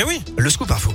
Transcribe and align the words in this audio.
Et 0.00 0.04
oui, 0.04 0.22
le 0.36 0.48
scoop 0.48 0.70
info. 0.70 0.92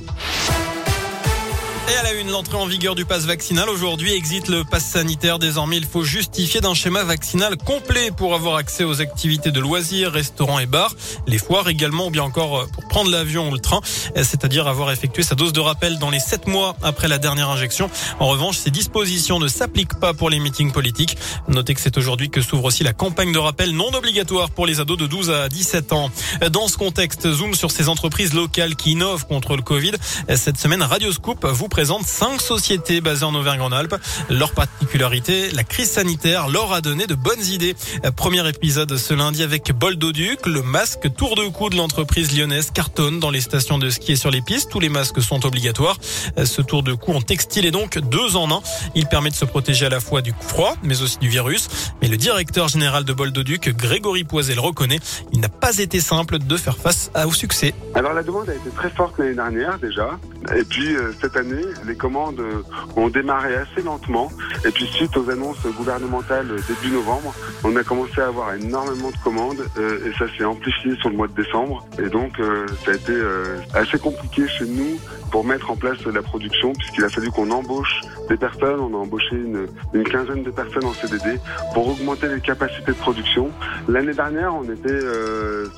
L'entrée 2.29 2.57
en 2.57 2.65
vigueur 2.65 2.95
du 2.95 3.05
pass 3.05 3.25
vaccinal. 3.25 3.69
Aujourd'hui, 3.69 4.13
exit 4.13 4.47
le 4.47 4.63
pass 4.63 4.85
sanitaire. 4.85 5.39
Désormais, 5.39 5.77
il 5.77 5.85
faut 5.85 6.03
justifier 6.03 6.61
d'un 6.61 6.73
schéma 6.73 7.03
vaccinal 7.03 7.57
complet 7.57 8.11
pour 8.15 8.33
avoir 8.33 8.55
accès 8.55 8.83
aux 8.83 9.01
activités 9.01 9.51
de 9.51 9.59
loisirs, 9.59 10.11
restaurants 10.11 10.59
et 10.59 10.65
bars, 10.65 10.95
les 11.27 11.37
foires 11.37 11.67
également, 11.67 12.07
ou 12.07 12.09
bien 12.11 12.23
encore 12.23 12.59
euh, 12.59 12.65
pour 12.73 12.87
prendre 12.87 13.11
l'avion 13.11 13.49
ou 13.49 13.53
le 13.53 13.59
train, 13.59 13.81
euh, 14.15 14.23
c'est-à-dire 14.23 14.67
avoir 14.67 14.91
effectué 14.91 15.21
sa 15.21 15.35
dose 15.35 15.53
de 15.53 15.59
rappel 15.59 15.99
dans 15.99 16.09
les 16.09 16.19
7 16.19 16.47
mois 16.47 16.75
après 16.81 17.07
la 17.07 17.17
dernière 17.17 17.49
injection. 17.49 17.89
En 18.19 18.27
revanche, 18.27 18.57
ces 18.57 18.71
dispositions 18.71 19.39
ne 19.39 19.47
s'appliquent 19.47 19.99
pas 19.99 20.13
pour 20.13 20.29
les 20.29 20.39
meetings 20.39 20.71
politiques. 20.71 21.17
Notez 21.49 21.73
que 21.73 21.81
c'est 21.81 21.97
aujourd'hui 21.97 22.29
que 22.29 22.41
s'ouvre 22.41 22.65
aussi 22.65 22.83
la 22.83 22.93
campagne 22.93 23.33
de 23.33 23.39
rappel 23.39 23.75
non 23.75 23.93
obligatoire 23.93 24.49
pour 24.49 24.65
les 24.65 24.79
ados 24.79 24.97
de 24.97 25.07
12 25.07 25.29
à 25.29 25.49
17 25.49 25.91
ans. 25.93 26.09
Dans 26.51 26.67
ce 26.67 26.77
contexte, 26.77 27.29
zoom 27.31 27.53
sur 27.53 27.71
ces 27.71 27.89
entreprises 27.89 28.33
locales 28.33 28.75
qui 28.75 28.91
innovent 28.91 29.25
contre 29.25 29.55
le 29.55 29.61
Covid. 29.61 29.93
Cette 30.35 30.57
semaine, 30.57 30.81
Radio 30.81 31.11
Scoop 31.11 31.45
vous 31.45 31.67
présente 31.67 32.05
cinq 32.13 32.41
sociétés 32.41 33.01
basées 33.01 33.25
en 33.25 33.33
Auvergne-en-Alpes. 33.33 33.95
Leur 34.29 34.51
particularité, 34.51 35.49
la 35.51 35.63
crise 35.63 35.89
sanitaire 35.89 36.47
leur 36.47 36.71
a 36.71 36.79
donné 36.79 37.07
de 37.07 37.15
bonnes 37.15 37.43
idées. 37.43 37.75
Premier 38.15 38.47
épisode 38.47 38.95
ce 38.97 39.15
lundi 39.15 39.41
avec 39.41 39.71
Boldoduc, 39.71 40.45
le 40.45 40.61
masque 40.61 41.11
tour 41.15 41.35
de 41.35 41.47
cou 41.47 41.69
de 41.69 41.75
l'entreprise 41.75 42.37
lyonnaise 42.37 42.69
cartonne 42.71 43.19
dans 43.19 43.31
les 43.31 43.41
stations 43.41 43.79
de 43.79 43.89
ski 43.89 44.11
et 44.11 44.15
sur 44.15 44.29
les 44.29 44.41
pistes. 44.41 44.69
Tous 44.69 44.79
les 44.79 44.89
masques 44.89 45.21
sont 45.23 45.43
obligatoires. 45.45 45.97
Ce 46.43 46.61
tour 46.61 46.83
de 46.83 46.93
cou 46.93 47.13
en 47.13 47.21
textile 47.21 47.65
est 47.65 47.71
donc 47.71 47.97
deux 47.97 48.35
en 48.35 48.51
un. 48.51 48.61
Il 48.93 49.07
permet 49.07 49.31
de 49.31 49.35
se 49.35 49.45
protéger 49.45 49.87
à 49.87 49.89
la 49.89 49.99
fois 49.99 50.21
du 50.21 50.33
froid, 50.39 50.75
mais 50.83 51.01
aussi 51.01 51.17
du 51.17 51.29
virus. 51.29 51.67
Mais 52.01 52.07
le 52.09 52.17
directeur 52.17 52.67
général 52.67 53.05
de 53.05 53.13
Boldoduc, 53.13 53.75
Grégory 53.75 54.23
Poisel, 54.23 54.59
reconnaît, 54.59 54.99
il 55.31 55.39
n'a 55.39 55.49
pas 55.49 55.79
été 55.79 55.99
simple 55.99 56.37
de 56.37 56.57
faire 56.57 56.77
face 56.77 57.09
au 57.25 57.33
succès. 57.33 57.73
Alors 57.95 58.13
la 58.13 58.21
demande 58.21 58.49
a 58.49 58.53
été 58.53 58.69
très 58.69 58.91
forte 58.91 59.17
l'année 59.17 59.33
dernière 59.33 59.79
déjà. 59.79 60.19
Et 60.55 60.63
puis 60.63 60.95
euh, 60.95 61.11
cette 61.19 61.37
année, 61.37 61.63
les 61.87 61.95
commandes 62.03 62.41
euh, 62.41 62.61
ont 62.97 63.07
démarré 63.07 63.55
assez 63.55 63.81
lentement. 63.81 64.29
Et 64.65 64.71
puis 64.71 64.85
suite 64.87 65.15
aux 65.15 65.29
annonces 65.29 65.65
gouvernementales 65.77 66.47
début 66.67 66.93
novembre, 66.93 67.33
on 67.63 67.73
a 67.77 67.83
commencé 67.83 68.19
à 68.19 68.27
avoir 68.27 68.53
énormément 68.53 69.09
de 69.09 69.17
commandes 69.23 69.63
euh, 69.77 70.05
et 70.05 70.11
ça 70.17 70.25
s'est 70.37 70.43
amplifié 70.43 70.95
sur 70.97 71.09
le 71.09 71.15
mois 71.15 71.27
de 71.27 71.41
décembre. 71.41 71.85
Et 71.97 72.09
donc 72.09 72.33
ça 72.83 72.91
a 72.91 72.95
été 72.95 73.13
assez 73.73 73.97
compliqué 73.99 74.47
chez 74.47 74.65
nous 74.65 74.99
pour 75.31 75.45
mettre 75.45 75.71
en 75.71 75.75
place 75.75 76.03
la 76.05 76.21
production 76.21 76.73
puisqu'il 76.73 77.03
a 77.05 77.09
fallu 77.09 77.31
qu'on 77.31 77.49
embauche 77.51 78.01
des 78.29 78.37
personnes. 78.37 78.79
On 78.79 78.93
a 78.93 78.97
embauché 78.97 79.35
une, 79.35 79.67
une, 79.93 80.03
quinzaine 80.03 80.43
de 80.43 80.51
personnes 80.51 80.85
en 80.85 80.93
CDD 80.93 81.39
pour 81.73 81.87
augmenter 81.87 82.27
les 82.27 82.41
capacités 82.41 82.91
de 82.91 82.97
production. 82.97 83.49
L'année 83.87 84.13
dernière, 84.13 84.53
on 84.53 84.63
était 84.63 84.99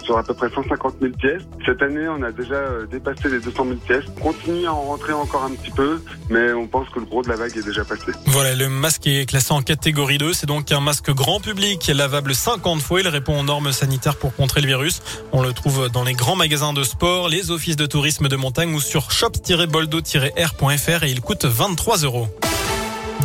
sur 0.03 0.17
à 0.17 0.23
peu 0.23 0.33
près 0.33 0.49
150 0.49 0.95
000 1.01 1.13
pièces. 1.13 1.43
Cette 1.65 1.81
année, 1.81 2.07
on 2.07 2.21
a 2.23 2.31
déjà 2.31 2.61
dépassé 2.89 3.29
les 3.29 3.39
200 3.39 3.65
000 3.65 3.75
pièces. 3.85 4.05
On 4.17 4.21
continue 4.31 4.65
à 4.65 4.73
en 4.73 4.81
rentrer 4.81 5.13
encore 5.13 5.43
un 5.43 5.51
petit 5.51 5.71
peu, 5.71 5.99
mais 6.29 6.53
on 6.53 6.67
pense 6.67 6.89
que 6.89 6.99
le 6.99 7.05
gros 7.05 7.21
de 7.21 7.29
la 7.29 7.35
vague 7.35 7.55
est 7.57 7.65
déjà 7.65 7.83
passé. 7.83 8.11
Voilà, 8.27 8.55
le 8.55 8.69
masque 8.69 9.07
est 9.07 9.25
classé 9.27 9.53
en 9.53 9.61
catégorie 9.61 10.17
2. 10.17 10.33
C'est 10.33 10.45
donc 10.45 10.71
un 10.71 10.79
masque 10.79 11.11
grand 11.11 11.39
public, 11.39 11.91
lavable 11.93 12.35
50 12.35 12.81
fois. 12.81 13.01
Il 13.01 13.07
répond 13.07 13.39
aux 13.39 13.43
normes 13.43 13.71
sanitaires 13.71 14.17
pour 14.17 14.35
contrer 14.35 14.61
le 14.61 14.67
virus. 14.67 15.01
On 15.31 15.41
le 15.41 15.53
trouve 15.53 15.89
dans 15.89 16.03
les 16.03 16.13
grands 16.13 16.35
magasins 16.35 16.73
de 16.73 16.83
sport, 16.83 17.29
les 17.29 17.51
offices 17.51 17.75
de 17.75 17.85
tourisme 17.85 18.27
de 18.27 18.35
montagne 18.35 18.73
ou 18.73 18.79
sur 18.79 19.11
shops-boldo-r.fr 19.11 21.03
et 21.03 21.11
il 21.11 21.21
coûte 21.21 21.45
23 21.45 21.97
euros. 21.99 22.27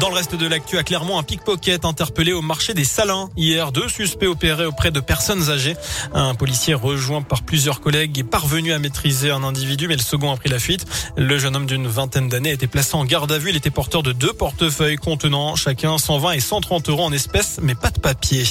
Dans 0.01 0.09
le 0.09 0.15
reste 0.15 0.35
de 0.35 0.47
l'actu, 0.47 0.79
à 0.79 0.83
Clermont, 0.83 1.19
un 1.19 1.23
pickpocket 1.23 1.85
interpellé 1.85 2.33
au 2.33 2.41
marché 2.41 2.73
des 2.73 2.85
Salins. 2.85 3.29
Hier, 3.37 3.71
deux 3.71 3.87
suspects 3.87 4.27
opérés 4.27 4.65
auprès 4.65 4.91
de 4.91 4.99
personnes 4.99 5.51
âgées. 5.51 5.77
Un 6.15 6.35
policier 6.35 6.73
rejoint 6.73 7.21
par 7.21 7.43
plusieurs 7.43 7.83
collègues 7.83 8.19
est 8.19 8.25
parvenu 8.25 8.73
à 8.73 8.79
maîtriser 8.79 9.31
un 9.31 9.43
individu, 9.43 9.89
mais 9.89 9.97
le 9.97 10.03
second 10.03 10.33
a 10.33 10.37
pris 10.39 10.49
la 10.49 10.59
fuite. 10.59 10.87
Le 11.19 11.37
jeune 11.37 11.55
homme 11.55 11.67
d'une 11.67 11.87
vingtaine 11.87 12.31
d'années 12.31 12.49
a 12.49 12.55
été 12.55 12.67
placé 12.67 12.95
en 12.95 13.05
garde 13.05 13.31
à 13.31 13.37
vue. 13.37 13.51
Il 13.51 13.57
était 13.57 13.69
porteur 13.69 14.03
de 14.03 14.13
deux 14.13 14.33
portefeuilles 14.33 14.97
contenant 14.97 15.55
chacun 15.55 15.99
120 15.99 16.33
et 16.33 16.41
130 16.41 16.89
euros 16.89 17.05
en 17.05 17.13
espèces, 17.13 17.59
mais 17.61 17.75
pas 17.75 17.91
de 17.91 18.01
papier. 18.01 18.45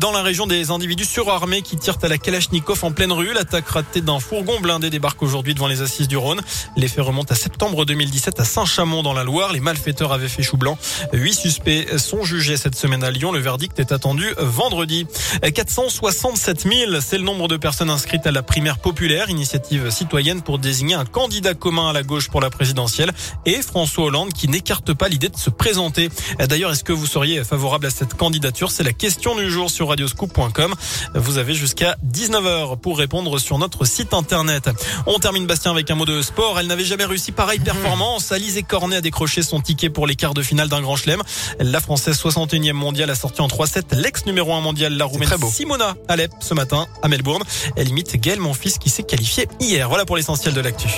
Dans 0.00 0.12
la 0.12 0.20
région, 0.20 0.46
des 0.46 0.70
individus 0.70 1.06
surarmés 1.06 1.62
qui 1.62 1.78
tirent 1.78 1.96
à 2.02 2.08
la 2.08 2.18
Kalachnikov 2.18 2.84
en 2.84 2.92
pleine 2.92 3.12
rue. 3.12 3.32
L'attaque 3.32 3.68
ratée 3.68 4.02
d'un 4.02 4.20
fourgon 4.20 4.60
blindé 4.60 4.90
débarque 4.90 5.22
aujourd'hui 5.22 5.54
devant 5.54 5.66
les 5.66 5.80
assises 5.80 6.08
du 6.08 6.18
Rhône. 6.18 6.42
Les 6.76 6.88
faits 6.88 7.04
remontent 7.04 7.32
à 7.32 7.36
septembre 7.36 7.86
2017 7.86 8.38
à 8.38 8.44
Saint-Chamond 8.44 9.02
dans 9.02 9.14
la 9.14 9.24
Loire. 9.24 9.54
Les 9.54 9.60
malfaiteurs 9.60 10.12
avaient 10.12 10.28
fait 10.28 10.42
chou 10.42 10.58
blanc. 10.58 10.73
Huit 11.12 11.34
suspects 11.34 11.98
sont 11.98 12.24
jugés 12.24 12.56
cette 12.56 12.76
semaine 12.76 13.04
à 13.04 13.10
Lyon. 13.10 13.32
Le 13.32 13.40
verdict 13.40 13.78
est 13.78 13.92
attendu 13.92 14.34
vendredi. 14.38 15.06
467 15.42 16.62
000, 16.62 16.92
c'est 17.00 17.18
le 17.18 17.24
nombre 17.24 17.48
de 17.48 17.56
personnes 17.56 17.90
inscrites 17.90 18.26
à 18.26 18.32
la 18.32 18.42
primaire 18.42 18.78
populaire, 18.78 19.30
initiative 19.30 19.90
citoyenne 19.90 20.42
pour 20.42 20.58
désigner 20.58 20.94
un 20.94 21.04
candidat 21.04 21.54
commun 21.54 21.90
à 21.90 21.92
la 21.92 22.02
gauche 22.02 22.28
pour 22.28 22.40
la 22.40 22.50
présidentielle 22.50 23.12
et 23.46 23.62
François 23.62 24.04
Hollande 24.04 24.32
qui 24.32 24.48
n'écarte 24.48 24.92
pas 24.92 25.08
l'idée 25.08 25.28
de 25.28 25.36
se 25.36 25.50
présenter. 25.50 26.08
D'ailleurs, 26.38 26.72
est-ce 26.72 26.84
que 26.84 26.92
vous 26.92 27.06
seriez 27.06 27.44
favorable 27.44 27.86
à 27.86 27.90
cette 27.90 28.14
candidature? 28.14 28.70
C'est 28.70 28.82
la 28.82 28.92
question 28.92 29.36
du 29.36 29.50
jour 29.50 29.70
sur 29.70 29.88
radioscoop.com. 29.88 30.74
Vous 31.14 31.38
avez 31.38 31.54
jusqu'à 31.54 31.96
19h 32.06 32.78
pour 32.78 32.98
répondre 32.98 33.38
sur 33.38 33.58
notre 33.58 33.84
site 33.84 34.14
internet. 34.14 34.70
On 35.06 35.18
termine 35.18 35.46
Bastien 35.46 35.70
avec 35.70 35.90
un 35.90 35.94
mot 35.94 36.04
de 36.04 36.22
sport. 36.22 36.58
Elle 36.58 36.66
n'avait 36.66 36.84
jamais 36.84 37.04
réussi 37.04 37.32
pareille 37.32 37.60
performance. 37.60 38.32
Alizé 38.32 38.62
Cornet 38.62 38.96
a 38.96 39.00
décroché 39.00 39.42
son 39.42 39.60
ticket 39.60 39.90
pour 39.90 40.06
les 40.06 40.16
quarts 40.16 40.34
de 40.34 40.42
finale 40.64 40.68
d'un 40.68 40.80
grand 40.80 40.96
chelem. 40.96 41.22
La 41.58 41.80
française 41.80 42.18
61e 42.18 42.72
mondiale 42.72 43.10
a 43.10 43.14
sorti 43.14 43.40
en 43.40 43.48
3-7 43.48 43.96
l'ex 43.96 44.26
numéro 44.26 44.52
1 44.54 44.60
mondial, 44.60 44.92
la 44.94 45.04
roumaine 45.04 45.28
Simona 45.50 45.96
Alep 46.08 46.32
ce 46.40 46.54
matin 46.54 46.86
à 47.02 47.08
Melbourne. 47.08 47.42
Elle 47.76 47.88
imite 47.88 48.16
Gaël 48.16 48.40
Monfils 48.40 48.78
qui 48.78 48.90
s'est 48.90 49.02
qualifié 49.02 49.48
hier. 49.60 49.88
Voilà 49.88 50.04
pour 50.04 50.16
l'essentiel 50.16 50.54
de 50.54 50.60
l'actu. 50.60 50.88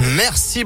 Merci. 0.00 0.60